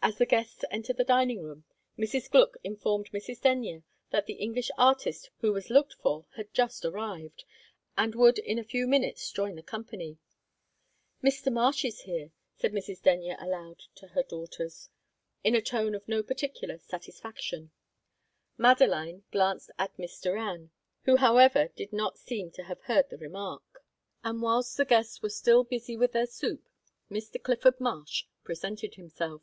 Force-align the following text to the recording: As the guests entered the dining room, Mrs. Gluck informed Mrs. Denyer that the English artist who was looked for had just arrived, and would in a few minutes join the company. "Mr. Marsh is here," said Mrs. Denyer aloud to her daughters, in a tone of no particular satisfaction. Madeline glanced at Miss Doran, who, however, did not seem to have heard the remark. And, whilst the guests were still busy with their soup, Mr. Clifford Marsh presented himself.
As 0.00 0.16
the 0.16 0.24
guests 0.26 0.64
entered 0.70 0.96
the 0.96 1.04
dining 1.04 1.42
room, 1.42 1.64
Mrs. 1.98 2.30
Gluck 2.30 2.56
informed 2.64 3.10
Mrs. 3.12 3.42
Denyer 3.42 3.82
that 4.08 4.24
the 4.24 4.34
English 4.34 4.70
artist 4.78 5.28
who 5.42 5.52
was 5.52 5.68
looked 5.68 5.92
for 5.92 6.24
had 6.34 6.54
just 6.54 6.86
arrived, 6.86 7.44
and 7.94 8.14
would 8.14 8.38
in 8.38 8.58
a 8.58 8.64
few 8.64 8.86
minutes 8.86 9.30
join 9.30 9.54
the 9.54 9.62
company. 9.62 10.16
"Mr. 11.22 11.52
Marsh 11.52 11.84
is 11.84 12.02
here," 12.02 12.30
said 12.56 12.72
Mrs. 12.72 13.02
Denyer 13.02 13.36
aloud 13.38 13.80
to 13.96 14.06
her 14.08 14.22
daughters, 14.22 14.88
in 15.44 15.54
a 15.54 15.60
tone 15.60 15.94
of 15.94 16.08
no 16.08 16.22
particular 16.22 16.78
satisfaction. 16.78 17.70
Madeline 18.56 19.24
glanced 19.30 19.70
at 19.78 19.98
Miss 19.98 20.18
Doran, 20.22 20.70
who, 21.04 21.16
however, 21.16 21.68
did 21.76 21.92
not 21.92 22.16
seem 22.18 22.50
to 22.52 22.62
have 22.62 22.80
heard 22.84 23.10
the 23.10 23.18
remark. 23.18 23.84
And, 24.24 24.40
whilst 24.40 24.74
the 24.78 24.86
guests 24.86 25.20
were 25.20 25.28
still 25.28 25.64
busy 25.64 25.98
with 25.98 26.12
their 26.12 26.24
soup, 26.26 26.66
Mr. 27.10 27.42
Clifford 27.42 27.78
Marsh 27.78 28.24
presented 28.42 28.94
himself. 28.94 29.42